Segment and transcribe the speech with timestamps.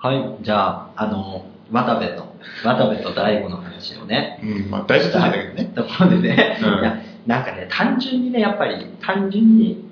[0.00, 2.32] はい、じゃあ、あの、渡部と、
[2.64, 5.72] 渡部と大悟の話をね、うん、まあ大切なんだけどね。
[5.74, 9.84] ところでね、うんいや、なんかね、単純にね、やっぱり、単純に、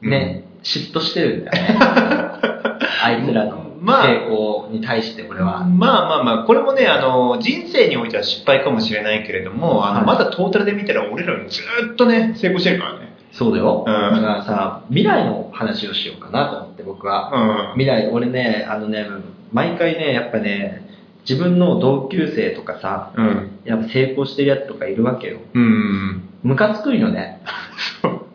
[0.00, 1.76] ね、嫉妬してるんだよね。
[3.04, 5.64] あいつらのまあ成功に対して俺は。
[5.64, 11.62] まあまあまあ、これもね、あの、人生においては失敗かもしれないけれども、あの、はいまだトータルで見たら俺らよりず
[11.92, 13.12] っとね、成功してるからね。
[13.32, 13.84] そうだよ。
[13.86, 17.72] うんだからさ、未来の話をしようかなと思って、僕は。
[17.74, 17.80] うん。
[17.80, 19.06] 未来、俺ね、あのね、
[19.52, 20.88] 毎回ね、やっぱね、
[21.28, 23.60] 自分の同級生とかさ、うん。
[23.64, 25.40] やっぱ成功してるやつとかいるわけよ。
[25.54, 26.28] うん。
[26.42, 27.40] ムカつくんよね。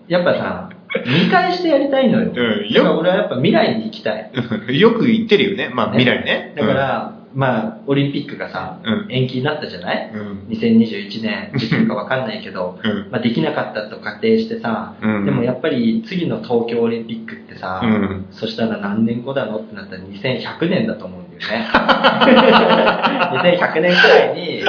[0.07, 0.69] やっぱさ、
[1.05, 2.29] 見返してやりたいのよ。
[2.29, 4.31] うんだから俺はやっぱ未来に行きたい。
[4.79, 5.69] よく言ってるよね。
[5.73, 6.53] まあ、ね未来ね。
[6.55, 10.11] だから、まあ、オリンピックがさ、うん延期になったじゃない？
[10.11, 10.39] うん。
[10.49, 13.11] 2021年、できるかわかんないけど、うん。
[13.11, 21.67] まあ、できなかったと仮定してさ、うんでもやっぱり次の東京オリンピックってさ、うんそしたら何年後だのってなったら2100年だと思うんだよね。
[23.61, 24.61] 2100年くらいに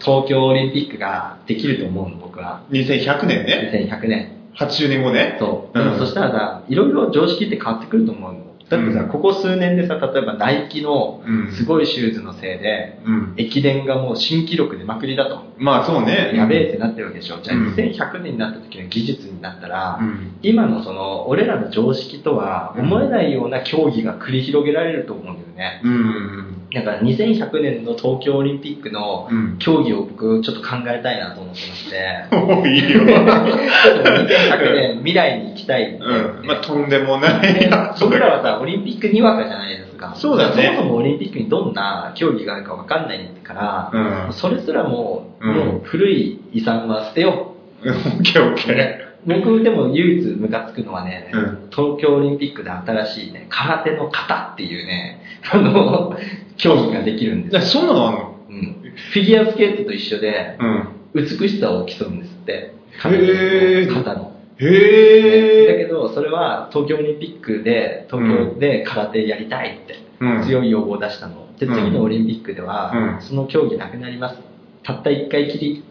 [0.00, 2.62] 東京オリンピックができると思うの、僕は。
[2.70, 3.70] 2100年ね。
[3.90, 4.32] 2100年。
[4.58, 5.36] 80年後ね。
[5.38, 5.78] そう。
[5.78, 8.38] うんでもそしたらさ、いろいろ常識って変わってくると思うの。
[8.72, 13.34] だってさ、うんここ数年でさ、例えばナイキのうんすごいシューズのせいで、うん。
[13.36, 15.44] 駅伝がもう新記録でまくりだと。
[15.58, 16.32] まあ、そうね。
[16.34, 17.40] やべえってなってるわけでしょ。
[17.42, 20.38] じゃあうん2100年になった時の技術になったら、うん。
[20.42, 25.80] 今のその、俺らの常識とは思えないような競技が繰り広げられると思うんだよね。
[25.84, 26.61] うん。
[26.74, 29.58] だから2100年の東京オリンピックのうん。
[29.58, 33.00] 競技を僕ちょっと考えたいなと思ってまして、おいいよ。
[33.00, 36.46] ちょっと2100年未来に行きたいんで、うん。
[36.46, 40.14] まあ、とんでもない僕らはさ、オリンピックにわかじゃないですか。
[40.16, 43.90] そうだねそもそもオリンピックにどんな競技があるかわかんないから、
[44.28, 44.32] うん。
[44.32, 49.11] それすらももう古い遺産は捨てよ オッケーオッう。
[49.26, 55.20] 僕でも唯一ムカつくのはね、うん東京オリンピックで新しいね、空手の型っていうね、
[55.52, 56.16] あの、
[56.56, 57.50] 競技ができるんー。
[57.50, 57.82] ですよ。
[57.82, 58.36] そんなのあんの？
[58.50, 58.76] うん
[59.12, 60.88] フィギュアスケートと一緒で、うん。
[61.14, 62.74] 美しさを競うんですって。
[63.04, 64.32] へー型の。
[64.58, 65.66] へえ。
[65.66, 71.34] だけど、それは東京オリンピックで、東京で空手やりたいって、うん強い要望を出したの。
[71.58, 74.38] で、うん次のオリンピックでは、うんその競技なくなります。
[74.82, 75.82] たった一回きり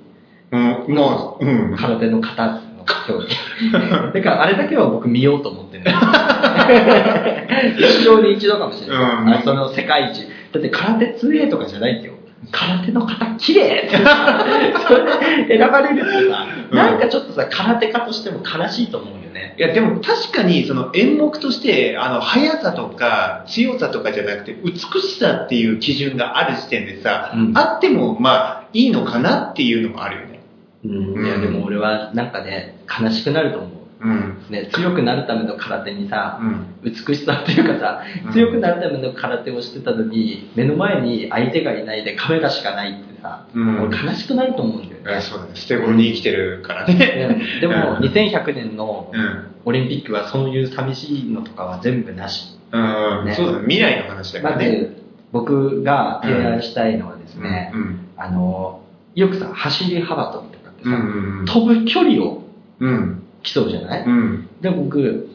[0.51, 1.75] うん。
[1.75, 2.61] 空手の型
[3.09, 3.35] の競技。
[4.13, 5.95] だからあれだけは僕見ようと思ってるんです
[8.01, 8.97] 一生に一度かもしれない。
[8.97, 10.27] うんあその世界一。
[10.53, 12.13] だって空手強えとかじゃないんですよ。
[12.51, 14.43] 空手の型綺麗ってさ
[14.87, 19.55] それで選ばれるってさ、うんなんかちょっとさ、空手家としても悲しいと思うよね。
[19.59, 30.30] いや、でも確かに、その演目として、あの、速さとか強さとかじゃなくて、美しさっていう基準がある時点でさ、うんあっても、まあ、いいのかなっていうのもあるよね。
[30.83, 33.71] うん、いやでも俺はなんかね、悲しくなると思う。
[34.03, 34.45] うん。
[34.49, 36.65] ね、強くなるための空手にさ、うん。
[36.83, 45.13] 美しさっていうかさうん、強くなるための空手をしてたのに、目の前に相手がいないでカメラしかないってさ、うん俺悲しくなると思うんだよね。
[45.13, 45.51] あそうだね。
[45.55, 46.95] 捨て頃に生きてるからね。
[46.95, 49.47] ねでもうん2100年のうん。
[49.63, 52.57] オリンピックはそういう寂しいのとかは全部なし。
[52.71, 53.25] うん。
[53.25, 53.59] ねそうだね。
[53.61, 54.71] 未来の話だかまらね。
[54.71, 58.07] ず僕が提案したいのはですね、うん。
[58.17, 58.81] あの、
[59.15, 61.45] よくさ、走り幅跳びとかってさ、うん。
[61.45, 62.43] 飛ぶ距離を
[62.79, 63.23] うん。
[63.43, 64.47] 競うじゃない、うん。
[64.61, 65.29] で僕、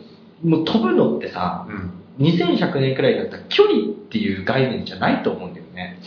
[0.44, 1.92] もう飛ぶのってさ、うん。
[2.18, 5.98] 2100年くらいだったら距離っていう概念じゃないと思うんだよね。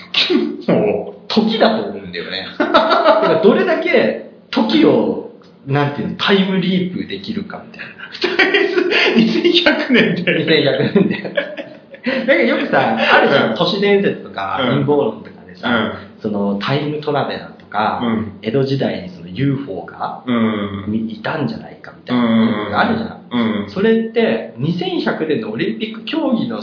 [0.70, 2.48] お 時だと思うんだよね。
[2.58, 5.32] だからどれだけ時を、
[5.68, 8.00] なんていうの、タイムリープできるかみたいな。
[8.20, 10.46] とりあえず、2100年で。
[10.46, 11.22] 2100年で。
[11.22, 21.10] だからよくさ、あるじゃうんん、都市伝説とかうん陰謀論とかでさ、そのタイムトラベラーとか、うん江戸時代にその UFO がうん。
[21.10, 23.64] いたんじゃないかみたういなのがあるじゃん。
[23.64, 23.70] うん。
[23.70, 26.62] それって2100年のオリンピック競技の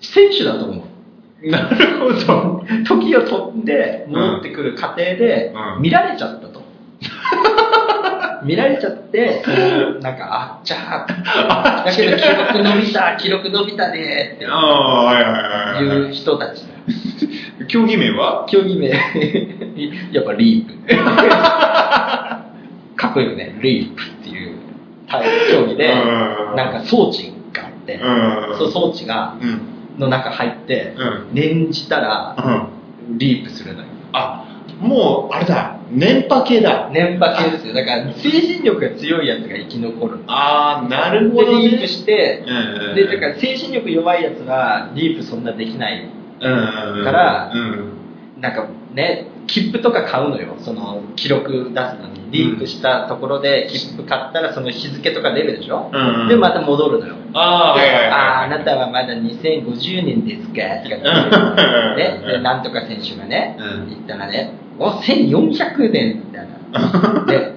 [0.00, 0.82] 選手だと思
[1.42, 1.50] う。
[1.50, 2.64] なるほど。
[2.86, 6.62] 時を飛んで戻ってくる過程でうん見られちゃったと。
[8.44, 9.42] 見られちゃって、
[10.00, 16.60] なんか、あっちゃーだけど記録伸びた、記録伸びたねってああ、はいう人たち。
[16.60, 16.64] い。
[17.68, 18.46] 競技名は？
[18.48, 18.88] 競技名、
[20.12, 20.96] やっぱリープ。
[22.96, 24.56] かっこいいよね、リープっていう
[25.08, 27.98] 競技で、うんなんか装置があって、う
[28.54, 28.56] ん。
[28.58, 29.60] その装置が、うん。
[29.98, 31.34] の中入って、うん。
[31.34, 32.36] 念じたら、
[33.08, 33.18] うん。
[33.18, 33.86] リープするのよ。
[34.12, 34.44] あ、
[34.80, 35.76] もう、あれだ。
[35.90, 36.88] 念場系だ。
[36.92, 37.74] 念場系ですよ。
[37.74, 40.18] だから、精神力が強いやつが生き残る。
[40.26, 41.68] ああ、なるほで、どね。
[41.68, 42.94] リープして、うん。
[42.94, 46.04] で、だから精神力弱いやつは、リープそんなできない。
[46.40, 47.04] うん。
[47.04, 48.40] からうん。
[48.40, 50.56] なんかね、切符とか買うのよ。
[50.58, 52.16] その記録出すのに。
[52.30, 56.20] リープしたところで切符買ったらその日付とか出るでしょ、うん。
[56.22, 57.14] うんでまた戻るのよ。
[57.34, 58.10] ああ、はいはいはい。
[58.10, 60.82] あああなたはまだ2050年ですか？
[60.82, 63.88] とかね、でなんとか選手がね、うん。
[63.88, 67.24] 言ったらね、お1400年みたいな。
[67.30, 67.52] で、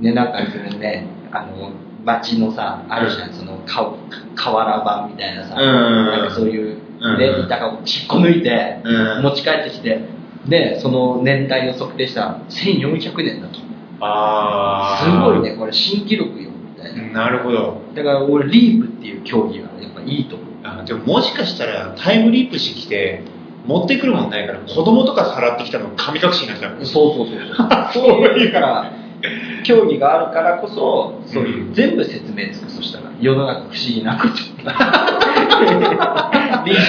[0.00, 1.72] ね、なんかそれね、あの、
[2.04, 3.92] 街のさ、あるじゃん、その、か
[4.36, 6.06] 瓦版みたいなさ、うん。
[6.06, 10.00] なんかそういう、ね、うん板が引っこ抜いて、うん持ち帰ってきて、
[10.48, 13.58] で、その年代を測定したら1400年だと。
[14.00, 15.04] ああ。
[15.04, 17.24] すごいね、これ新記録よ、みたいな。
[17.24, 17.82] なるほど。
[17.94, 20.48] だから俺、リープっていう競技はやっぱいいと思う。
[20.64, 23.22] あでももしかしたらタイムリープしてきて、
[23.66, 26.84] 持ってくるもんないから、子供とかさらってきたの神隠しになっちゃう。
[26.84, 27.68] そうそうそうそう。
[27.92, 28.92] そういうから、
[29.64, 34.34] 競技があるからこそ、そういう、うん全部説明つく、そしたら、世の中不思議なこと。
[36.66, 36.82] リープ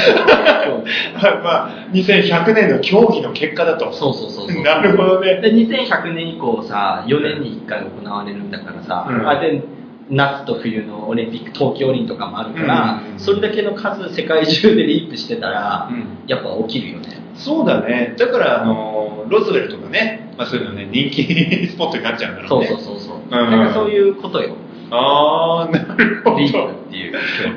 [0.65, 3.94] 競技まあ、2100年の競技の結果だと。
[3.94, 4.63] そうそうそうそう。
[4.63, 5.41] なるほどね。
[5.41, 9.63] で、2100年以降さ、4年に1回行われるんだからさ、うんあで、
[10.09, 17.07] 夏と冬のオリンピック、冬季オリンとかもあるから、うんそれだけの数、世界中でリープしてたら、うんやっぱ起きるよね。
[17.35, 18.15] そうだね。
[18.18, 22.68] だから、あの、ロズウェルとかね、まあそういうのね、人気スポットになっちゃうんだろそううね。
[22.69, 23.18] そうそうそう。
[23.18, 24.56] んだからそういうことよ。
[24.89, 26.38] ああ、なるほど。
[26.39, 27.13] リープっていう。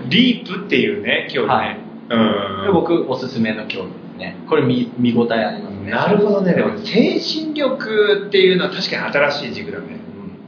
[0.08, 1.78] リープっていうね、競技ね。
[1.84, 1.89] うん。
[2.10, 4.36] で僕おすすめの競技ですね。
[4.48, 5.90] これ見見応えありますね。
[5.90, 6.54] なるほどね。
[6.54, 9.86] でも精神力っていうのは確かに新しい軸だね。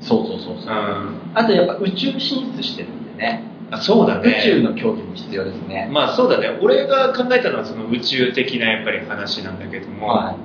[0.00, 0.05] うん。
[0.05, 0.67] そうそうそうそう。
[0.67, 1.31] うん。
[1.35, 3.44] あとやっぱ宇宙進出してるんでね。
[3.70, 4.38] あそうだね。
[4.41, 6.59] 宇宙の競技も必要ですね、まあそうだね。
[6.61, 10.37] 俺が考えたのはその宇宙的なやっぱり話なんだけども、は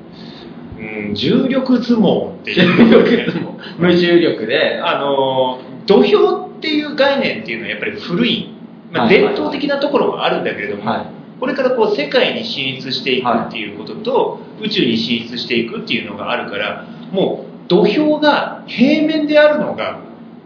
[0.79, 3.47] うん、重力相撲ってい、いう、重力相撲。
[3.79, 8.49] 無重力であの土俵っていう概念っていうのはやっぱり古い、
[8.91, 11.05] まあ、伝統的なところもあるんだけれども、はい。
[11.39, 19.99] これからこう世界に進出していくっていうことと、宇宙に進出していくっていうのがあるからもう土俵が平面であるのが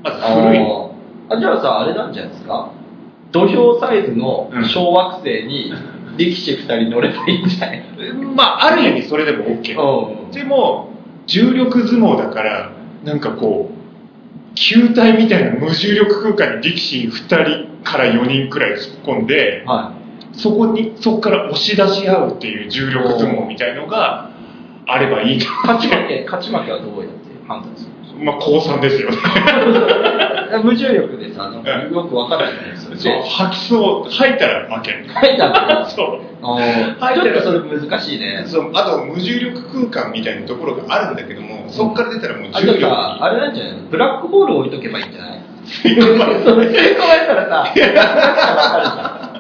[0.04, 0.60] まず古い。
[1.30, 2.72] あじゃあさあれなんじゃないですか？
[3.32, 5.72] 土俵サイズの小惑星に
[6.18, 7.84] 力士2人乗ればいいんじゃない？
[8.36, 9.80] まあある意味それでも OK
[10.26, 10.32] うん。
[10.32, 10.90] でも
[11.28, 12.72] 重力相撲だから
[13.06, 13.81] なんかこう
[14.56, 17.26] 球体みたいな無重力空間に力士2
[17.80, 19.94] 人から4人くらい突っ込んでは
[20.34, 24.30] そこにそこから押し出し合うっていう重力相撲みたいのが
[24.88, 27.18] あればいいとい勝ち負け勝ち負けはどうやって
[27.48, 27.92] 判断する？
[28.22, 29.18] まあ高3ですよね。
[30.64, 31.44] 無重力でさ
[31.94, 32.98] よくわかんないですか。
[32.98, 35.90] そう吐きそう吐いたら負け書いてある。
[35.90, 36.20] そう。
[36.44, 38.44] あーちょっとそれ難しいね。
[38.46, 42.78] そうあと無重力空間みたいなところがあるんだけどもそこから出たらもう重力。
[42.78, 43.80] にさ、あれなんじゃないの？
[43.90, 45.40] ブラックホール置いとけばいいんじゃない？
[45.72, 48.08] それ吸い込まれたらさ、脱落者
[48.56, 49.32] わかるじゃん。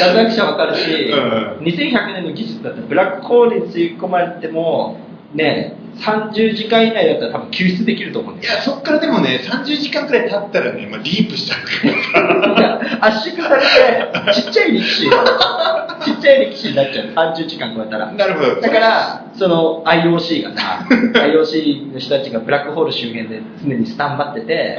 [0.00, 1.64] 脱落者わかるし、うん。
[1.64, 4.98] 2100年の技術だったらブラックホールに吸い込まれても、
[5.34, 8.54] ね、30時間以内だったら多分救出できると思うんだよ。
[8.54, 13.04] いや、そっからでもね、30時間くらい経ったらね、まあ、リープしちゃうから。
[13.06, 15.02] 圧縮されて、ちっちゃい力士
[16.04, 17.06] ちっちゃい力士になっちゃう。
[17.06, 18.12] 30時間超えたら。
[18.12, 18.60] なるほど。
[18.60, 24.78] だから、その IOC がさ、 IOC の人たちがブラックホール周辺で常にスタンバってて、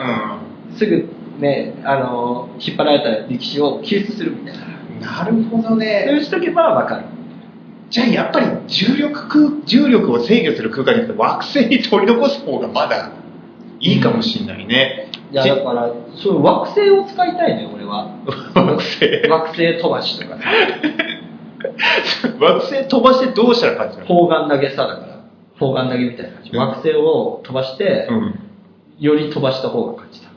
[0.78, 1.10] すぐ
[1.40, 4.62] ね、あの、引っ張られた力士を救出するみたいな。
[4.95, 5.00] うん。
[5.02, 6.19] なるほどそうね。
[6.22, 7.04] しとけばわかる。
[7.90, 13.12] じゃあやっぱり重力空、重力を制御する空間に惑星に取り残す方がまだ
[13.80, 15.12] いいかもしれないね。
[15.32, 18.16] いや、だから、そういう惑星を使いたいね、俺は。
[18.56, 19.28] 惑星？
[19.30, 20.44] 惑星飛ばしとかさ、
[22.40, 24.06] 惑星飛ばしてどうしたら勝つの？
[24.06, 25.19] 砲丸投げさだから、
[25.60, 26.56] 砲丸投げみたいな感じ。
[26.58, 28.36] 惑星を飛ばして、うん。
[29.00, 30.29] より飛ばした方が勝ちだ。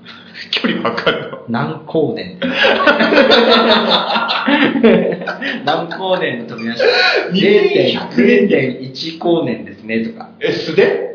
[0.53, 2.47] 距離わかるの南高年って。
[5.65, 6.83] 南高年 の飛び出し
[7.33, 10.29] 2100 0.1光年ですねとか。
[10.41, 11.13] え、素手？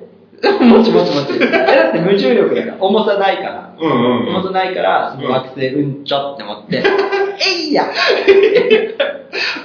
[0.62, 1.34] もちもちもち。
[1.42, 3.74] えだって無重力だから、重さないから。
[3.80, 3.94] うんう
[4.26, 6.84] ん重さないから、その惑星うんちょって思って、
[7.40, 7.86] えいや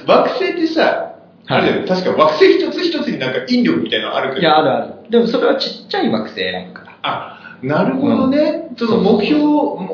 [0.07, 1.15] 惑星ってさ、
[1.47, 4.41] あれだよね確か惑星一つ一つになんか引力みたいなのあるけど。
[4.41, 4.93] いや、あるある。
[5.09, 6.93] でもそれはちっちゃい惑星選ぶから。
[7.03, 8.69] あ、なるほどね。
[8.77, 9.41] その目標、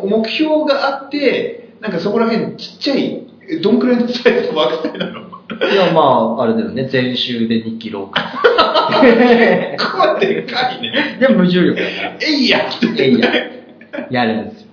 [0.08, 5.30] 目標があって、なんかそこら辺ちっちゃい、えどんくらいのサイズの惑星なの
[5.72, 6.88] いや、まあ、あれだよね。
[6.88, 8.22] 全周で2キロか。
[8.92, 11.18] こうやってでかいね。
[11.20, 12.14] でも無重力だから。
[12.22, 13.34] えいやえいや。
[14.10, 14.68] やるんですよ。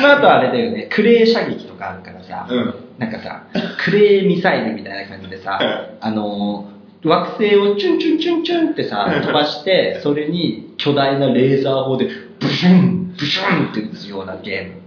[0.00, 0.88] まあ、あとあれだよね。
[0.90, 2.74] クレー射撃とかあるからさ、うん。
[2.98, 3.42] なんかさ、
[3.84, 5.58] クレーミサイルみたいな感じでさ、
[6.00, 6.71] あのー、
[7.04, 12.08] 惑星をチュンチュンチュンチュンってさ、飛ばして、それに巨大なレーザー砲で
[12.40, 14.82] ブシュン、ブシュンって撃つようなゲーム。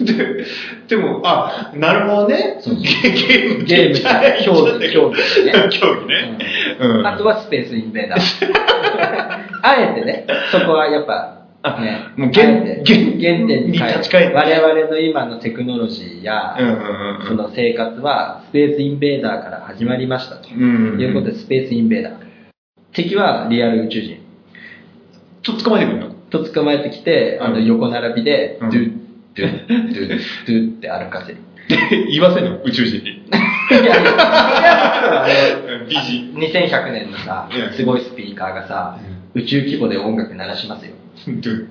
[0.00, 0.44] で
[0.88, 2.58] でも、あ、なるほどね。
[2.60, 6.38] そうそうゲーム、ゲームじゃない競技競技ね 競技ね。
[6.80, 7.06] うん。
[7.06, 8.20] あとはスペースインベーダー。
[9.62, 11.31] あえてね、そこはやっぱ、
[11.62, 16.56] ね、 もう原あえて原原点にに立ち返って我々の今のテクノロジーや、
[17.28, 20.48] その生活はスペースインベーダーから始まりましたと。
[20.52, 21.00] うん。
[21.00, 22.12] いうことで、スペースインベーダー。
[22.92, 24.18] 敵はリアル宇宙人。
[25.42, 26.14] と捕まえてくるの？
[26.30, 28.92] と捕まえてきて、あのうん横並びで、うんドゥッ、
[29.36, 30.08] ドゥッ、ドゥッ、
[30.46, 31.38] ドゥッって歩かせる。
[32.10, 32.60] 言わせんの？
[32.64, 33.10] 宇宙人に。
[33.10, 33.94] いや
[35.88, 36.34] 美人。
[36.34, 38.98] 2100年のさうん、すごいスピーカーがさ、
[39.34, 40.92] 宇宙規模で音楽鳴らしますよ。
[41.26, 41.68] ドゥ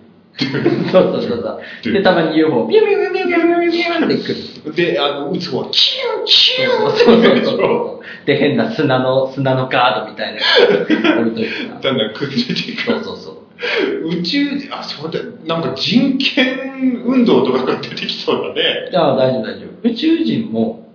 [0.91, 1.93] そうそうそうそう。
[1.93, 4.75] で、たまに UFO、ビュービュービュービュービュービュービューって来る。
[4.75, 8.25] で、あの、撃つ方は、キューキューそうそうそうそう。
[8.25, 10.45] で、変な砂の、砂のガードみたいなや
[10.85, 11.49] つ置いといて。
[11.81, 12.83] だんだん崩れていく。
[12.83, 14.09] そうそうそう。
[14.09, 18.89] 宇宙、あ、そうだ、なんか人権運動とかが出てきそうだね。
[18.89, 19.89] じゃあ大丈夫大丈夫。
[19.89, 20.87] 宇宙人も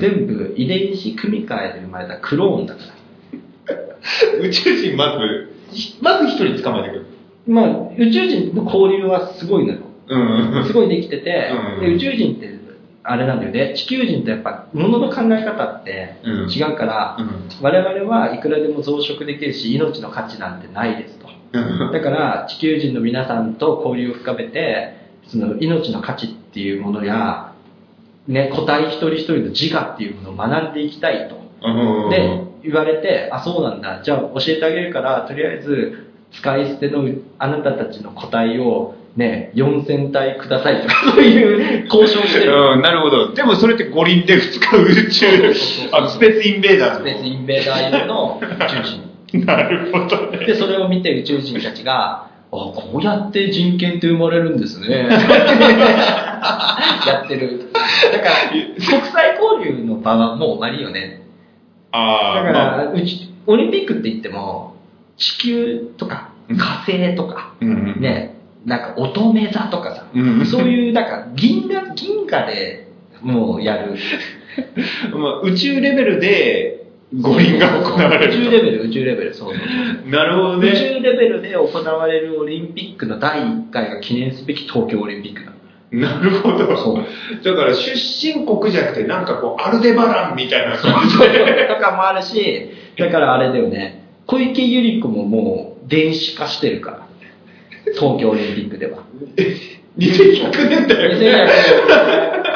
[0.00, 2.80] 全部遺伝子組み換えで生まれたクローンだか
[3.68, 4.38] ら。
[4.40, 5.50] 宇宙人まず、
[6.00, 7.06] まず一人捕まえてくる。
[7.46, 9.80] まあ、宇宙人の交流はすごいのよ。
[10.08, 10.64] うん。
[10.66, 12.54] すごいできてて、うんで宇宙人って、
[13.02, 21.28] あれなんだよね、地球人とやっぱ、物の考え方ってうん違うから、うん我々はいくらでも増殖できるし、命の価値なんてないですと。
[21.52, 24.96] うんだから、地球人の皆さんと交流を深めて、
[25.26, 27.52] その命の価値っていうものや、
[28.26, 31.36] ね、個体一人一人の自我っていうものを学んでいきたいと。
[31.66, 34.02] うんで、言われて、あ、そうなんだ。
[34.02, 42.52] じゃあ教えてあげるから、とりあえず、使い捨てのあなたたちの個体をね、4000体くださいとか、そういう交渉してる。
[42.74, 43.32] うん、なるほど。
[43.32, 45.26] でもそれって五輪で2日宇宙、
[45.92, 49.14] あの、スペースインベーダーズスペースインベーダー用の宇宙人。
[49.46, 50.38] なるほどね。
[50.46, 55.06] で、それを見て宇宙人たちが、あ、こうやって人権って生まれるんですね。
[55.10, 55.18] や
[57.24, 57.70] ってる。
[58.12, 58.74] だから、国
[59.12, 61.22] 際交流の場はもう終わりよね。
[61.90, 64.73] ああ、だから、まあうち、オリンピックって言っても、
[65.16, 68.34] 地球とかうん火星とか、うんね、
[68.66, 72.88] なんか乙女座とかさ、うんそういうなんか銀河、銀河で
[73.22, 73.96] もうやる。
[75.16, 76.86] まあ、宇宙レベルで
[77.20, 78.32] 五輪が行われる。
[78.34, 79.58] 宇宙レベル、宇宙レベル、そうそう。
[80.10, 80.72] なるほど宇ね。
[80.72, 85.42] 宙レベルで行われるオリンピックの第1回が記念すべき東京オリンピック
[85.96, 86.76] なるほど。
[86.76, 91.16] そうだから出身国じゃなくて、なんかこう、アルデバランみたいな感じ。
[91.16, 91.24] と
[91.80, 92.68] かもあるし、
[92.98, 94.03] だからあれだよね、
[94.34, 97.08] 小池百合子ももう電子化してるから。
[97.94, 99.04] 東京オリンピックでは。
[99.98, 101.52] 2100年だよね。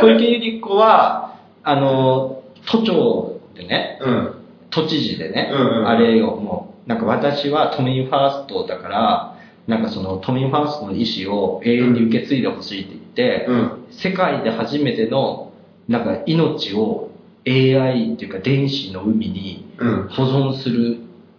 [0.00, 4.35] 小池百合子は、あの、都庁でね、うん。
[4.70, 9.35] 都知事でね、うんうんうんあれをもう、なんか私は都民ファーストだから、
[9.66, 15.52] なんかその都民ファーストの意思を永遠に受け継いでほしいって言って、うん世界で初めての、
[15.88, 17.11] なんか命を
[17.47, 20.08] AI っていうか電子の海にうん。
[20.08, 20.99] 保存する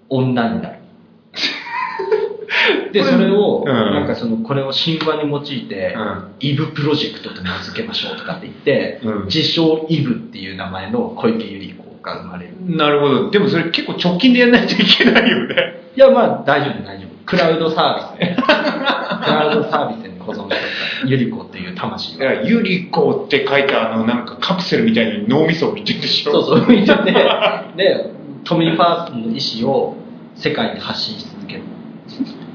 [0.09, 0.79] 女になる。
[2.91, 12.53] で、それを、うんなんかその、これを神話に用いて、うんイブプロジェクトと名付けましょうとかって言って、うん自称イブっていう名前の小池百合子が生まれる。
[12.77, 13.31] なるほど。
[13.31, 15.91] でもそれ結構直近でやらないといけないよね。
[15.95, 17.09] いや、まあ大丈夫、大丈夫。
[17.25, 18.37] クラウドサービスね。
[19.23, 22.25] クラウドサービスに保存してた、ゆり子っていう魂が。
[22.25, 26.41] だから、ユリコって書いたあの、なんかカプセルみたいに脳みそを見てるでしょ。
[26.41, 27.11] そうそう、見てて、
[27.77, 29.95] で、都民ファーストの意思を
[30.35, 31.63] 世界に発信し続ける。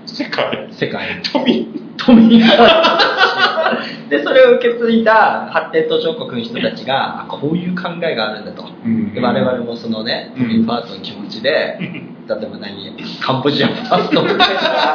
[0.06, 0.68] 世界？
[0.72, 1.22] 世界に。
[1.22, 1.84] 富。
[1.96, 8.64] 都民ファーストの意思をで、それを受け継いだ発展途上国の人たちが、あこういう考えがあるんだと。
[8.84, 14.94] うんで我々もそのね、うん都民ファーストの気持ちで、例えば何、カンボジアファーストみたいな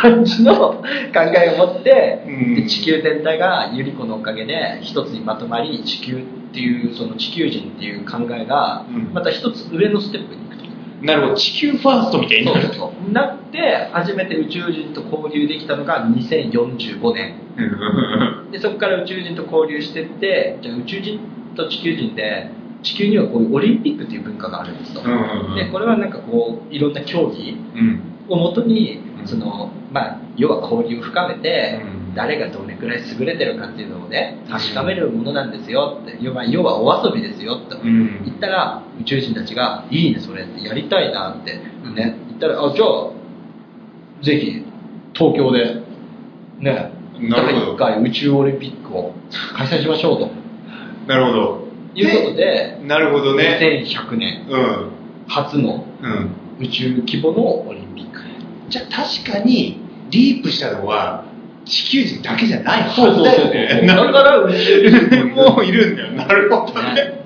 [0.00, 6.24] 感じの考えを持って、地球全体がユリコのおかげで一つにまとまり、地球
[6.54, 10.64] っていう、その地球人っていう考えがうん、また一つ上のステップに行くと。
[11.04, 11.34] なるほど。
[11.34, 12.78] 地球ファーストみたいになるそうそう。
[12.78, 13.12] そう。
[13.12, 17.34] なって、初めて宇宙人と交流できたのが2045年。
[17.56, 21.18] うんで、そこから宇宙人と交流してって、じゃあ宇宙人
[21.56, 22.50] と地球人で、
[22.84, 25.00] 地球にはこういうオリンピックっていう文化があるんですと。
[25.00, 25.04] う
[25.52, 28.00] んで、これはなんかこう、いろんな競技うん。
[28.28, 43.10] をもとにう、んその、まあ、要は交流を深めて、うん誰がどれくらい優れてるかっていうのをね、確かめるものなんですよって、要は要はお遊びですよってうん言ったら、宇宙人たちが、いいね、それって、やりたいなって、ね、言ったら、あ、じゃあ、
[44.22, 44.64] ぜひ、
[45.14, 45.82] 東京で、
[46.60, 49.14] ね、第なるほど1回宇宙オリンピックを
[49.56, 50.30] 開催しましょうと。
[51.06, 51.64] なるほど。
[51.94, 53.84] いうことで、なるほどね。
[53.86, 54.90] 2100年うん。
[55.28, 56.30] 初のうん。
[56.60, 58.20] 宇宙規模のオリンピック。
[58.68, 59.80] じゃあ確かに、
[60.10, 61.24] リープしたのは、
[61.64, 63.86] 地球人だけじゃないはずだよね。
[63.86, 66.08] だ から宇宙人もういるんだよ。
[66.12, 67.24] なるほどね。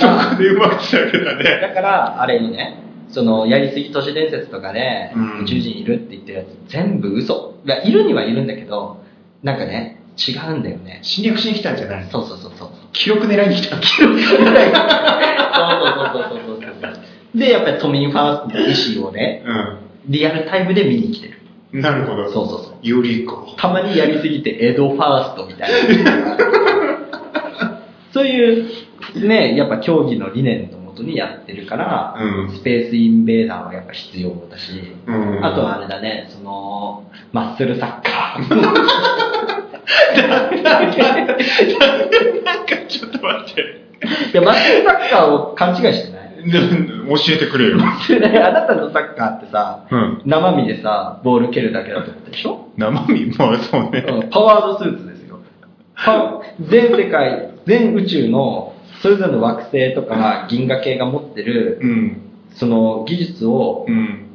[0.00, 1.44] そこでうまくしたわけだね。
[1.60, 7.54] だから、あれよね、その、やりすぎ都市伝説とかで、うん宇宙人いるって言ってるやつ、全部嘘。
[7.64, 9.02] いや、いるにはいるんだけど、
[9.42, 10.98] なんかね、違うんだよね。
[11.02, 12.68] 侵略しに来たんじゃないそうそうそうそう。
[12.92, 13.76] 記録狙いに来た。
[13.78, 14.20] 記録ぐ
[14.52, 14.72] らい。
[14.72, 14.80] そ
[15.62, 17.38] うそうそうそうそうそう。
[17.38, 19.42] で、やっぱり都民ファーストの意思をね、
[20.08, 21.34] リアルタイムで見に来てる。
[21.72, 21.80] うん。
[21.80, 22.30] なるほど。
[22.32, 22.86] そうそうそう。
[22.86, 25.70] よりこたまにやりすぎて江戸ファーストみたい
[26.04, 26.36] な。
[28.12, 28.66] そういう、
[29.26, 34.72] ね、やっぱ競技の理念のもとにやってるから、うんスペースインベーダーはやっぱ必要だし、
[35.06, 38.50] うんあとはあれだね、その、マッスルサッカー。
[40.22, 40.62] なん
[42.66, 43.62] かちょっと待って。
[43.62, 43.64] い
[44.34, 46.21] や、マッスルサッカーを勘違いしてない？
[46.50, 47.78] 教えてくれよ。
[47.80, 50.22] あなたのサッカーってさ、うん。
[50.26, 52.68] 生身でさ、ボール蹴るだけだと思ったでしょ？
[52.76, 53.26] 生身？
[53.36, 54.04] まあそうね。
[54.06, 55.38] うんパワードスーツですよ。
[55.94, 62.16] パ全世界、全宇宙のそれぞれの惑星とか銀河系が持ってる、うん。
[62.54, 64.26] その技術をう、ん。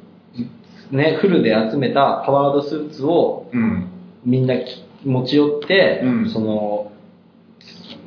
[0.91, 3.87] ね、フルで集めたパワードスーツをうん。
[4.25, 6.91] みんなき持ち寄って、うんその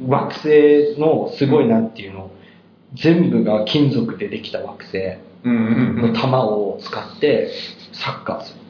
[0.06, 2.30] 惑星のすごいなんていうの、
[2.94, 5.18] 全部が金属でできた惑星。
[5.44, 7.50] の玉を使って
[7.92, 8.60] サッカーする。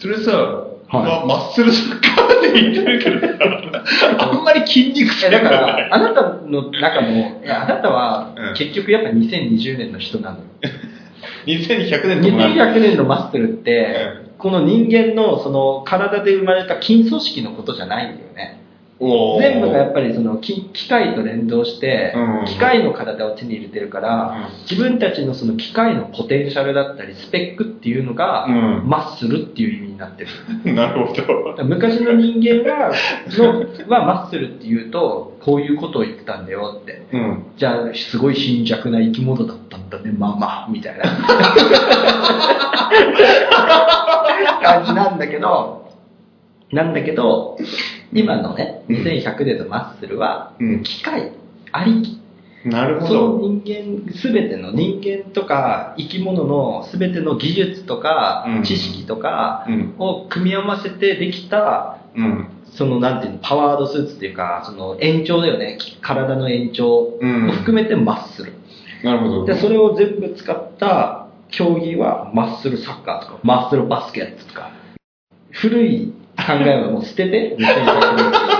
[0.00, 5.48] それさ、はいまマッスルサッカーって言ってるけどさ、 あんまり筋肉えだか。
[5.48, 10.42] ら、あなたの中の、 あなたはうん結局やっぱ2020年の人なのよ。
[11.46, 12.44] 2100年とか。
[12.44, 13.96] 2100年のマッスルって、
[14.38, 18.61] この人間のその体で生まれた筋組織のことじゃないんだよね。
[19.00, 30.30] 全部がやっぱりその機機械と連動してうん、機械の体を手に入れてるから、うん自分たちのその機械のポテンシャルだったり、スペックっていうのが、うんマッスルっていう意味になってる。
[30.74, 31.64] なるほど。
[31.64, 32.92] 昔の人間は、
[33.28, 37.02] のはマッスルっていうと、こういうことを言ってたんだよって。
[37.12, 37.42] うん。
[37.56, 41.04] じゃあ、すごい貧弱な生き物だったんだね、まあまあ、みたいな
[44.62, 45.81] 感じなんだけど、
[46.72, 47.58] なんだけど、
[48.12, 51.32] 今のね、2100年のマッスルはう、ん機械
[51.70, 52.18] ありき。
[52.64, 53.48] なるほそのど。
[53.48, 53.62] 人
[54.06, 59.94] 間、すべての人間とか生き物のすべての技術とかうん知識とかうん。
[59.98, 62.48] を組み合わせてできたうん。
[62.74, 65.76] そのなんていうの、パワードスーツっていうか、その延長だよね。
[66.00, 68.52] 体の延長をうん含めてマッスル。
[69.04, 69.44] なるほど。
[69.44, 74.70] で、それを全部使った競技はマッスルサッカーとか、マッスルバスケットとか。
[75.50, 76.14] 古い
[76.46, 78.52] 考えはもう捨てて、2000年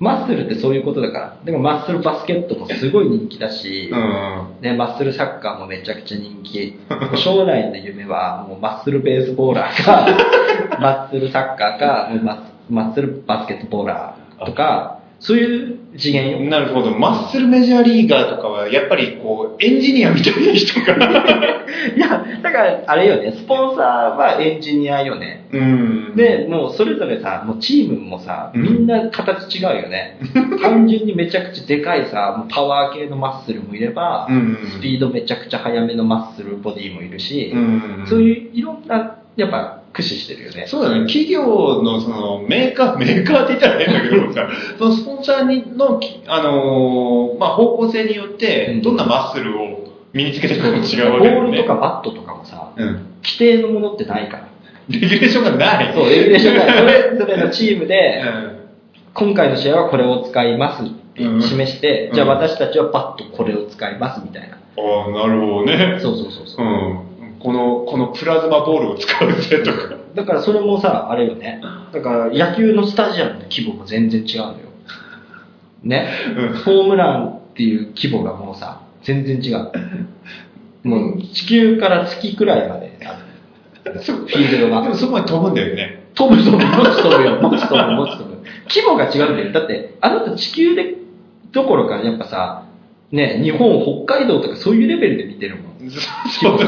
[0.00, 1.38] マッスルってそういうことだから。
[1.44, 4.60] でもマッスルバスケットもすごい人気だし、うん。
[4.60, 6.78] ね、マッスルサッカーもめちゃくちゃ人気。
[7.16, 10.06] 将来の夢はもうマッスルベースボーラーか、
[10.80, 12.10] マッスルサッカーか、
[12.68, 16.40] マッスルバスケットボーラーとか、そういう次元よ。
[16.50, 16.90] なるほど。
[16.90, 20.94] マッスルメジャーリーガーとかは、やっぱりこう、エンジニアみたいな人が。
[21.96, 25.46] いや、だからあれよね、スポンサーはエンジニアよね。
[25.52, 26.16] うん。
[26.16, 30.18] で、もうそれぞれさ、もうチームもさ、うんみんな形違うよね。
[30.62, 38.02] 単純にめちゃくちゃでかいさ、もうパワー系のマッスルもいれば、うんスピードめちゃくちゃ速めのマッスルボディもいるし、うん。
[38.06, 40.66] そういういろんな、やっぱ駆使してるよね。
[40.66, 41.06] そうだね。
[41.06, 41.44] 企業
[41.82, 45.83] のそのメーカー、メーカーって言ったら変だけどさ、 そのスポンサーにの、
[46.26, 51.50] あのーまあ、方向性によってうん、どんなマッスルを身につけていくかも違うボわけだよね。
[51.50, 52.86] ールとかバットとかもさ、うん。
[53.22, 54.48] 規定のものってないから。
[54.88, 55.94] レギュレーションがない。
[55.94, 58.54] そう、レギュレーションが それぞれのチームで、うん。
[59.14, 64.56] 今回の試合はこれを使いますってうん示して、うんじゃあ私たちはバットこれを使いますみたいな。
[64.56, 65.98] ああ、なるほどね。
[66.00, 66.68] そうそうそうそうう。
[66.68, 67.00] ん。
[67.38, 69.94] この、このプラズマボールを使うぜとか。
[70.14, 71.60] だからそれもさ、あれよね。
[71.92, 74.54] だから野球のスタジアムの規模も全然違うのよ。
[75.84, 76.08] ね。
[76.36, 79.72] うんホームランっていう規模がもうさ、全然違う。
[80.82, 83.18] もう地球から月くらいまであ
[83.90, 84.02] る。
[84.02, 86.04] そフィールドがでもそこまで飛ぶんだよね。
[86.14, 88.36] 飛ぶ飛ぶ、もち飛ぶよ、 もち飛ぶ、もち飛ぶ。
[88.68, 89.52] 規模が違うんだよ。
[89.52, 90.94] だって、あなた地球で、
[91.52, 92.62] どころかやっぱさ、
[93.12, 95.90] ね、日本、北海道とかそういうレベルで見てるもん。
[95.90, 96.58] そう。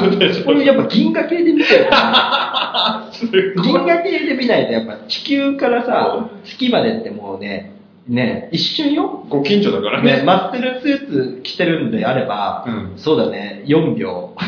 [0.44, 1.87] これやっぱ銀河系で見てる。
[3.62, 7.72] 銀河系で見ないとやっぱ地球からさ、月までってもうね、
[8.09, 9.25] ね、一瞬よ。
[9.29, 10.23] ご近所だからね、ね。
[10.23, 14.35] マッスルスーツ着てるんであれば、うんそうだね、4秒。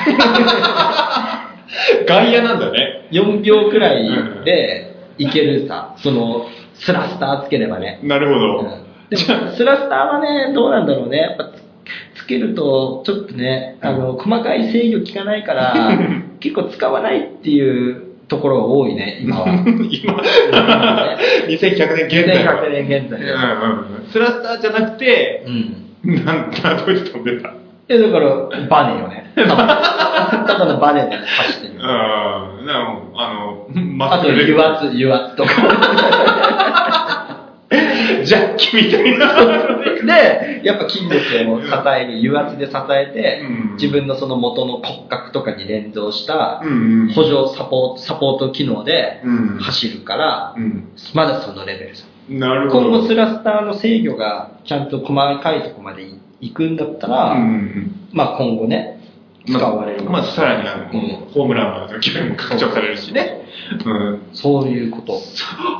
[2.07, 3.09] 外野なんだね。
[3.11, 4.09] 4秒くらい
[4.45, 7.99] でいけるさ、その、スラスターつければね。
[8.03, 8.71] なるほうんど。
[9.11, 11.19] でも、スラスターはね、どうなんだろうね。
[11.19, 11.51] やっぱ
[12.15, 15.99] つ、つけると、ちょっとね、あの、細かい制御効かないから、
[16.39, 19.49] 結構使わないっていうところが多いね、今は。
[19.91, 20.15] 今、
[21.49, 22.63] 2100年現在は。
[22.63, 26.25] 2100年現在うんうんうんスラスターじゃなくて、うん。
[26.25, 27.53] なんだ、どうやって飛んでた？
[27.91, 28.29] え、だから、
[28.69, 29.33] バネよね。
[29.35, 29.45] た
[30.59, 31.75] だのバネで走ってる。
[31.75, 31.81] うん。
[32.67, 35.51] なあの、まあと、油圧、油圧とか。
[38.25, 39.35] ジャッキみたいな。
[40.05, 46.61] で、やっぱ筋力を支える、油圧で支えて、うん自分のその元の骨格とかに連動した
[47.15, 50.89] 補助サポート、サポート機能でうん走るから、うん。
[51.15, 52.05] まだそのレベルさ。
[52.29, 52.89] なるほど。
[52.89, 56.05] 今後スラスターの制御がちゃんと細かいとこまで
[56.41, 58.98] 行くんだったら、うんうんまあ今後ね、
[59.53, 60.05] 使われる。
[60.05, 63.47] まあ、さらにあの、うんホームランまでの距離も拡張されるしね。
[63.85, 64.23] うん。
[64.33, 65.21] そういうこと。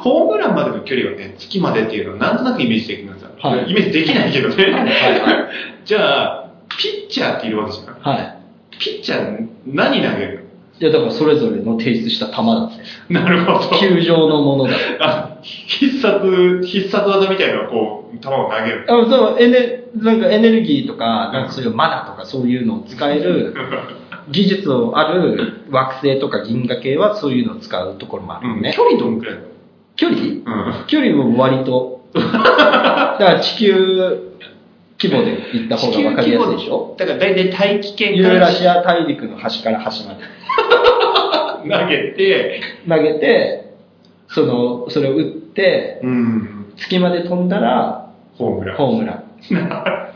[0.03, 3.31] ホームランまでの距離はね、月までっていうのはなんとなくイメージできるんですよ。
[3.41, 4.65] はいイメージできないけどね。
[4.65, 5.49] はいはい
[5.85, 7.95] じゃあ、ピッチャーっているわけじゃん。
[8.01, 8.39] はい。
[8.79, 10.38] ピッチャー何投げる
[10.81, 12.71] いや、だからそれぞれの提出した球だっ
[13.09, 13.13] て。
[13.13, 13.79] なるほど。
[13.79, 14.85] 球場のものだって。
[15.01, 18.87] あ必殺、必殺技みたいなのをこう、球を投げる。
[18.89, 23.55] あそうエネなんかエネルギーとか、なんかそういうマナとかそういうのを使える
[24.31, 28.73] 技術をある惑星とか銀河系はそういうのを使うところもあるよね。
[28.77, 29.41] 距離どんくらいだ
[29.97, 30.21] 距離？
[30.21, 30.43] うん。
[30.87, 33.75] 距離も割と、だから地球
[35.01, 36.95] 規模で行った方が分かりやすいでしょ？
[36.99, 40.21] だから大体大気圏ユーラシア大陸の端から端まで
[41.63, 43.73] 投げて、投げて、
[44.29, 46.73] その、それを打って、うん。
[46.77, 48.77] 月まで飛んだら、ホームラン。
[48.77, 49.25] ホームラン。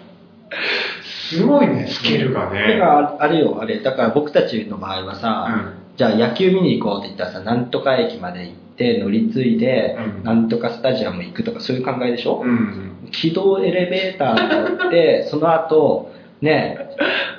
[1.03, 2.77] すごいね、スケルがだかね。
[2.77, 5.49] ら、あれよ、あれ、だから僕たちの場合はさ、
[5.97, 13.09] じゃあ野球見に行こうって言ったらさ、なんとか駅まで行って乗り継いで、うんなんとかスタジアム行くとかそういう考えでしょ、うん。
[13.11, 16.79] 軌道エレベーターに乗って、その後、ね、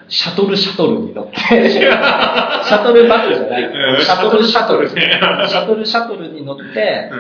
[0.08, 4.90] シャトルシャトルに乗って、シャトルバスじゃないうんシャトルシャトル。
[4.90, 7.12] シシャトルシャトルに乗って、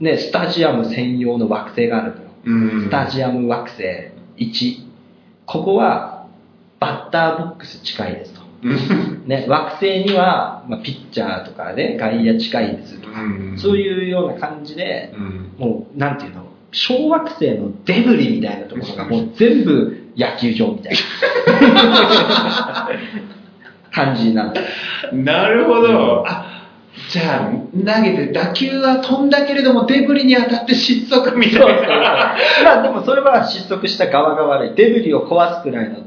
[0.00, 2.14] ね、スタジアム専用の惑星がある。
[2.44, 3.82] スタジアム惑星
[4.38, 4.86] 1。
[5.46, 6.26] ここは、
[6.78, 8.40] バッターボックス近いですと。
[8.62, 9.24] うん。
[9.26, 15.52] ね、惑星には、まあ、ピッチャーとかね、外野近いですとか、うんそういうような感じで、うん。
[15.58, 22.88] もう、なんていうの、小惑星のデブリみたいなところがもう全部野球場みたいな
[23.92, 24.66] 感じなんだよ。
[25.12, 26.24] なるほど。
[26.26, 26.68] あ、
[27.10, 31.84] じゃあ、投げて打球は飛んだけれども、デブリに当たって失速みたそうそうそう。
[31.84, 32.36] いな。
[32.64, 34.74] まあでもそれは失速した側が悪い。
[34.76, 35.98] デブリを壊すくらいの、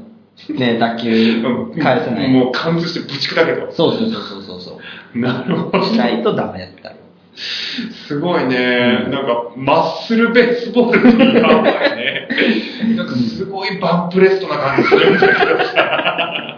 [0.58, 1.42] ね、打球
[1.82, 2.30] 返せない。
[2.30, 3.72] もう貫通してぶち砕けた。
[3.72, 4.80] そうそうそうそうそうそ
[5.14, 5.18] う。
[5.18, 5.84] なるほど。
[5.84, 6.96] しないとダメだったよ。
[7.36, 9.08] すごいね。
[9.10, 12.28] なんか、マッスルベースボールってやばいね。
[12.96, 16.56] なんかすごいバンプレストな感じするんだけどさ。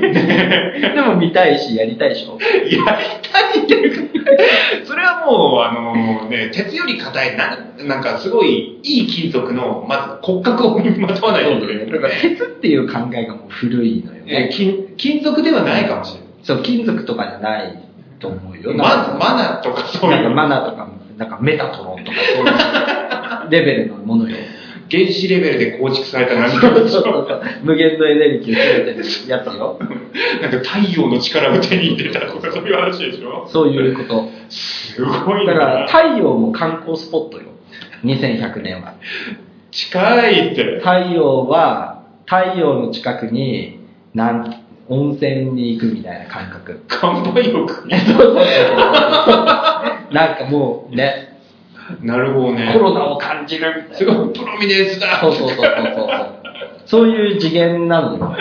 [0.00, 2.38] ねでも見たいし、やりたいでしょ。
[2.40, 4.16] やりたいっていうか、
[4.84, 14.50] それはもう、あのね、鉄より硬い、ななんかすごいいい金属の、まず骨格を身にまとわないといけないだから鉄っていう考えがもう古いのよえね。
[14.52, 16.28] 金金属ではないかもしれない。
[16.42, 17.91] そう、金属とかじゃない
[18.22, 18.72] と思うよ。
[18.72, 24.36] まマナとかそういうなんかマナーとかも、なんかメタトロンとかそういうレベルのものよ。
[24.90, 27.42] 原子レベルで構築された何そうかそうそう。
[27.62, 29.78] 無限のエネルギーを占めてるやつよ。
[30.42, 34.28] なんか太陽の力を手に入れたとかそういう話でしょそういうこと。
[34.50, 35.54] すごいな。
[35.54, 37.48] だから太陽も観光スポットよ。
[38.04, 38.94] 2100年は。
[39.70, 40.80] 近いって。
[40.80, 43.80] 太陽は、太陽の近くに、
[44.14, 44.61] なん、
[44.92, 46.82] 温泉に行くみたいな感覚。
[46.88, 47.88] 乾杯浴？
[47.88, 47.98] に。
[47.98, 50.14] そうそうそうそう。
[50.14, 51.38] なんかもうね、
[52.02, 52.78] なるほどねコ。
[52.78, 53.96] ロナを感じるみたいな。
[53.96, 55.18] すごいプロミネンスだ。
[55.20, 55.64] そうそうそうそう
[55.96, 56.08] そう。
[56.84, 58.36] そういう次元なのよ。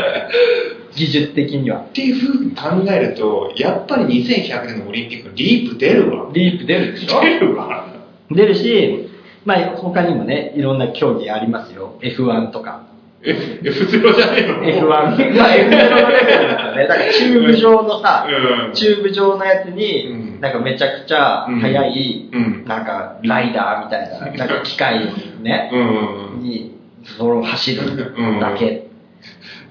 [0.96, 1.80] 技術的には。
[1.80, 6.28] っていうふうに考えると、やっぱり2100年のオリンピックのリープ出るわ。
[6.34, 7.22] リープ出るでしょ？
[7.22, 7.86] 出るわ。
[8.30, 9.10] 出るし、
[9.46, 11.94] まあ他にもね、いろんな競技ありますよ。
[12.02, 12.91] F1 とか。
[13.24, 14.88] F- F0 じゃないの？F1。
[14.88, 16.88] まあ F0 のレベルですよね。
[16.88, 22.66] だからチューブ状のさ、うんチューブ状のやつうに、んなんかめちゃくちゃ速い、うん。
[22.66, 25.06] なんかライダーみたいな、なんか機械
[25.42, 26.44] ね、うん。
[26.44, 26.80] に、
[27.18, 28.88] それを走るだけ。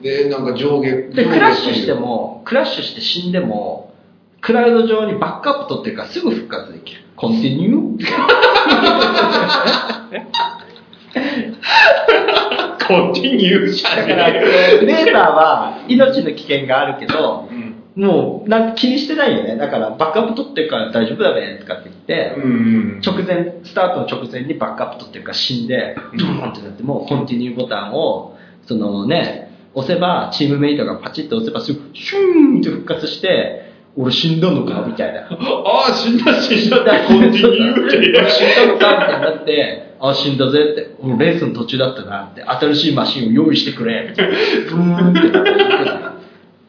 [0.02, 0.90] で、なんか上下。
[1.12, 3.92] で、クラッシュしても、クラッシュして死んでも、
[4.40, 7.02] クラウド上にバックアップ取ってるからすぐ復活できる。
[7.16, 8.06] コンティニュー
[12.90, 17.70] コンティニューじゃだかレーサーは命の危険があるけど、うん。
[17.96, 19.56] もうなん気にしてないよね。
[19.56, 23.00] だからバックアップ取ってるから大丈夫だねとかって言って、うん。
[23.04, 33.59] 直前、スタートの直前にバックアップ取ってるから死んで、ドーンってなっても、コンティニューボタンを、そのね、押せば、チームメイトがパチッと押せば、すぐ、シューンって復活して、
[33.96, 34.84] 俺死んだのか？
[34.86, 35.22] みたいな。
[35.30, 37.96] ああ、死んだ死んだってコンティニューって。
[37.98, 44.34] 俺死んだのかみたいになって、あ、死んだぜって、もうレースの途中だったなって、新しいマシンを用意してくれ、みたいな。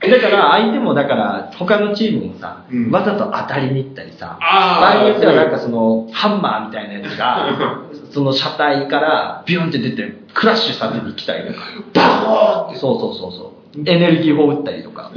[0.01, 11.59] だから相手もだから他のチームもさ、うんわざと当たりに行ったりさ、場合によってはなんかそのハンマーみたいなやつが、その車体からビュンって出てクラッシュさせに来たりとか。
[11.93, 12.79] バコーンって。
[12.79, 13.60] そうそうそうそう。
[13.73, 15.11] エネルギー砲撃ったりとか。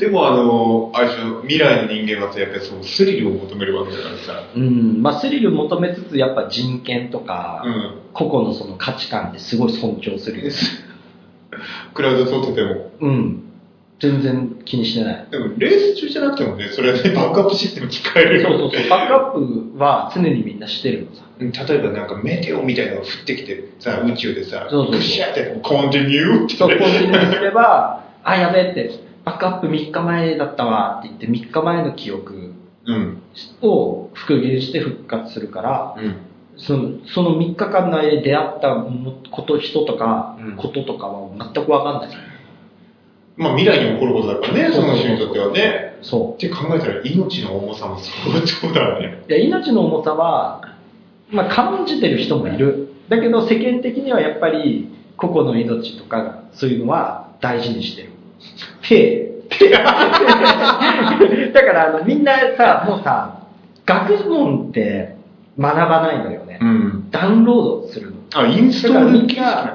[0.00, 1.08] でもあの、あれ
[1.42, 4.42] 未来の人間はさ、やっぱりそう、スリルを求めるわけだからさ。
[4.56, 7.94] うん、まあスリル求めつつやっぱ人権とか、うん。
[8.12, 10.54] 個々のその価値観ってすごい尊重するよね。
[11.94, 12.90] クラウドソートでも。
[13.00, 13.42] うん。
[14.00, 15.26] 全然気にしてない。
[15.30, 18.48] でも、レース中じゃなくてもね、それはね、バックアップシステム使えるよ。
[18.50, 18.90] そうそうそう。
[18.90, 21.22] バックアップは常にみんなしてるのさ。
[21.38, 26.56] うん例えばなんかメテオみたいなのが降ってきてさ、宇宙でさ、そうそうそうグシャってコンティニューって。
[26.56, 28.90] そう、コンティニューすれば、あ、やべえって、
[29.24, 32.54] バックアップ3日前だったわって言って、3日前の記憶
[32.86, 33.22] うん。
[33.62, 36.16] を復元して復活するから、うん。
[36.56, 42.18] そのその3日間の間に出会ったもこと、人とかうん、こととかは全くわかんない。
[43.36, 45.98] まあ未来に起こることだからね、その人にとってはね。
[46.02, 49.22] そって考えたら命の重さも相当だね。
[49.26, 49.28] う。
[49.28, 50.62] で命の重さは、
[51.30, 52.94] まあ、感じてる人もいる。
[53.08, 58.10] だけど世間的にはやっぱり個々の命とかそういうのは大事にしてる。
[61.52, 63.46] だからあのみんなさ、もうさ、
[63.84, 65.16] 学問って
[65.58, 66.58] 学ばないのよね。
[66.64, 67.10] ん。
[67.10, 68.16] ダウンロードするの。
[68.34, 69.10] あ、インストール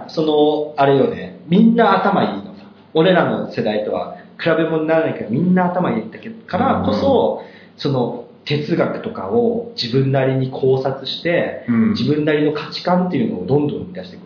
[0.09, 2.65] その、あれよね、みんな頭いいのさ。
[2.93, 7.43] 俺らの世代とは比べ物にならないからみんな頭いいんだけど、からこそ、
[7.77, 14.21] その、哲学とかを自分なりに考察して、うん自分なりの価値観っていうのをどんどん生み出してく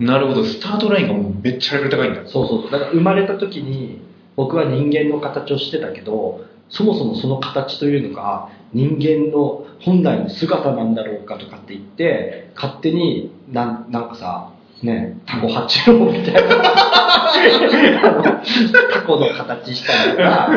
[0.00, 0.06] る。
[0.06, 2.28] なるほど、スタートラインがもうめっちゃレベル高いんだ。
[2.28, 2.70] そうそうそう。
[2.70, 4.00] だから生まれた時に、
[4.36, 16.40] 僕は人間の形をしてたけど、そもそもその形というのが人間の本来の姿なんだろうかとかって言って、勝手になんなんかさ、ね、タコ八郎みたいな、
[18.92, 20.50] タコの形したりとか、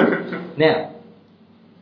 [0.57, 0.90] ね、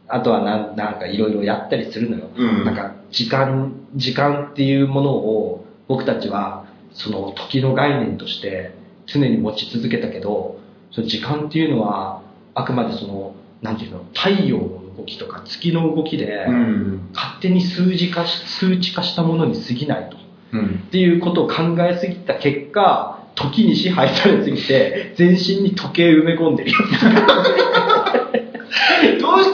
[0.10, 2.30] あとはなんなんかいろいろやったりするのよ。
[2.36, 8.74] うんなんか時間、時間っていうものを僕たちはその時の概念として
[9.08, 10.60] 常に持ち続けたけど、
[10.92, 12.22] その時間っていうのは
[12.54, 17.10] あくまでその、なんていうの、太陽の動きとか月の動きで、ん。
[17.14, 20.18] 勝手に数字化し、数値化したものに過ぎないと。
[20.54, 20.84] うん。
[20.88, 26.72] っていうことを考えすぎた結果、時に支配されすぎて、全身に時計埋め込んでる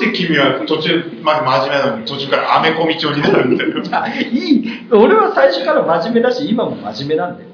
[0.05, 3.71] して君は途中まで真面目なのに途中からアメコミ調になるんだよ。
[4.31, 7.49] いい、俺は最初から真面目だし、今も真面目なんだよ。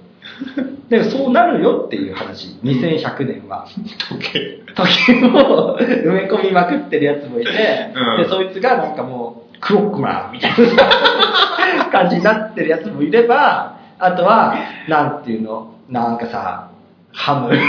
[0.89, 2.57] でもそうなるよっていう話。
[2.63, 3.65] 2100年は。
[4.09, 4.61] 時計。
[4.75, 7.49] 時を埋め込みまくってるやつもいて、
[7.95, 14.55] うんで、そいつがなんかもう、クロックマンみたいな感じになってるやつもいれば、あとは、
[14.89, 16.70] なんていうの、なんかさ、
[17.13, 17.55] ハム。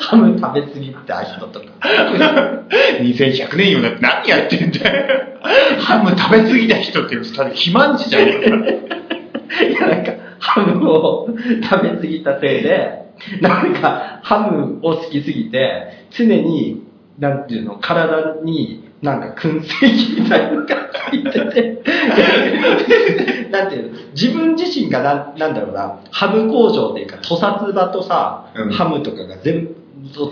[0.00, 1.66] ハム食べ過ぎた人とか。
[3.00, 5.24] 2100年よだって何やってんだよ。
[5.80, 8.56] ハム食べ過ぎた人ってただ肥満児じゃねえか。
[9.62, 11.28] いや、なんか、ハムを
[11.62, 13.04] 食べ過ぎたせいで、
[13.40, 16.82] なんか、ハムを好きすぎて、常に、
[17.18, 20.76] なんていうの、体に、なんか、燻製器みたいなのが
[21.10, 21.82] 入ってて、
[23.50, 28.70] なんていうの、自分自身がなん、なんだろうな、ハム工場っていうか、屠殺場とさ、うん。
[28.72, 29.76] ハムとかが全部、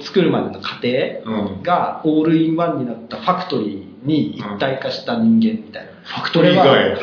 [0.03, 0.89] 作るまでの過程
[1.25, 1.63] うん。
[1.63, 5.93] が、オールインワンになったファクトリーに一体化した人間みたいな。
[6.05, 6.97] ファクトリー以外。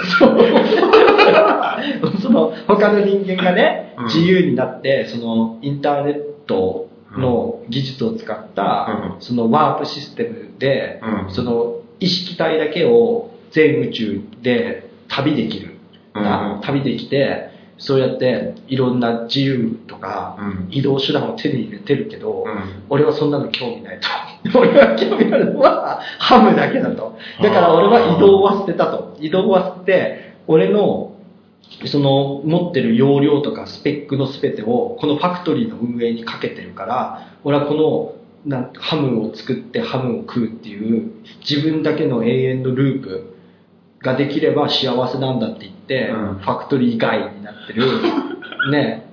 [2.21, 4.05] その他の人間がね、 うん。
[4.05, 9.21] 自由になってそのインターネットの技術を使った、うん。
[9.21, 15.77] そのワープシステムで、うんその意識体だけを全宇宙で旅できる、
[16.13, 24.07] うん旅できてそうやっていろんな自由とか、うん移動手段を手に入れてるけど、うん俺はそんなの興味ないと。
[24.57, 27.17] 俺は興味あるのはハムだけだと。
[27.41, 29.17] だから俺は移動は捨てたと。
[29.19, 31.13] 移動は捨てて、俺の
[31.85, 38.13] その持ってる容量とかスペックの全てをこのファクトリーの運営にかけてるから、俺はこの
[38.45, 41.11] なんハムを作ってハムを食うっていう
[41.47, 43.35] 自分だけの永遠のループ
[44.01, 47.85] ができれば幸せなんだって言って、うんファクトリー外になってる、
[48.71, 49.11] ね、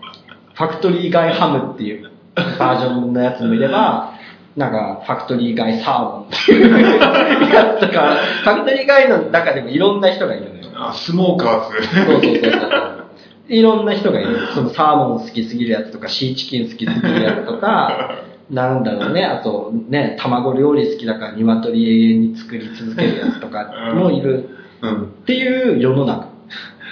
[0.55, 2.11] ファクトリー外ハムっていう
[2.59, 4.13] バージョンのやつもいれば、
[4.57, 6.71] なんか、ファクトリー外サーモンっていう
[7.53, 10.65] やつとか、ファクトリー外の中でもいろんな人がいるのよ。
[10.77, 11.87] あ、スモーカーズ。
[12.07, 13.07] そうそうそうそう。
[13.49, 14.39] いろんな人がいる。
[14.55, 18.13] そのサーモン好きすぎるやつとか、シーチキン好きすぎるやつとか、
[18.51, 24.51] なんだろうね、あとね、卵料理好きだから鶏永遠に作り続けるやつとかもいる
[24.83, 25.03] うん。
[25.03, 26.29] っていう世の中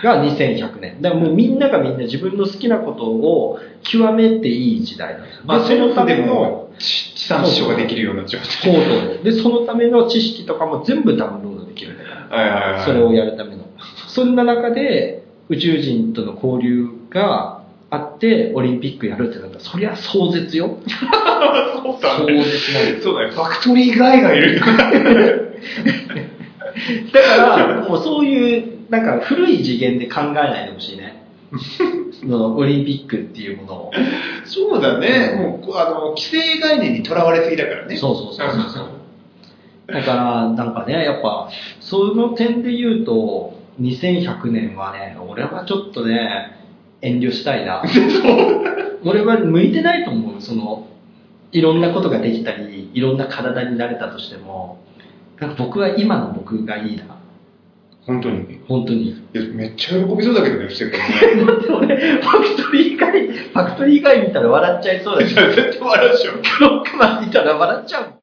[0.03, 1.01] が2100年。
[1.01, 5.41] だからもうみんながみんな自分の好きなことを極めていい時代なんです。
[5.45, 8.47] まあ、でセルフでのも地地産地消ができるような状態。
[8.49, 9.25] そうそう。
[9.25, 12.85] で、そのための知識とかも全部ダウンロードできるん。
[12.85, 13.65] それをやるための。
[14.09, 17.64] そんな中で宇宙人との交流が
[17.95, 20.79] あって、オリンピックやるってなったら、そりゃ壮絶よ。
[20.87, 22.45] そうだ壮ね。
[22.45, 23.31] 絶なんそうだね。
[23.33, 24.61] ファクトリーガイがいる。
[27.13, 31.25] だから、もうそういう、なんか古い次元で考えないでほしいね。
[32.21, 33.93] そのオリンピックっていうものを。
[34.45, 35.35] そうだね。
[35.37, 37.97] もう、あの、既成概念にとらわれすぎだからね。
[37.97, 38.89] そうそうそうそう。
[39.87, 41.49] だから、なんかね、やっぱ、
[41.81, 46.57] その点で言うと、2100年はね、俺はちょっとね、
[47.05, 47.83] 遠慮したいな。
[49.05, 50.41] 俺は向いてないと思う。
[50.41, 50.87] その、
[51.53, 54.79] いろんなことができたり、いろんな体になれたとしても、
[55.41, 57.05] なんか僕は今の僕がいいな。
[58.07, 58.61] 本当に？
[58.69, 59.09] 本当に。
[59.11, 61.45] いや、めっちゃ喜びそうだけどね、布施君ね。
[61.47, 66.33] だって俺、ファクトリー以外、ファクトリー以外見たら笑っちゃいそうだし、絶対笑うでしょ。
[66.33, 68.15] クロックマン見たら笑っちゃう。